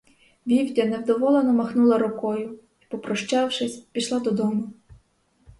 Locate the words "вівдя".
0.45-0.85